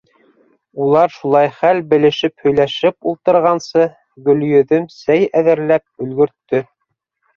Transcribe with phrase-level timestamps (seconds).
[0.85, 3.87] Улар шулай хәл белешеп һөйләшеп ултырғансы,
[4.31, 6.63] Гөлйөҙөм сәй әҙерләп өлгөрттө.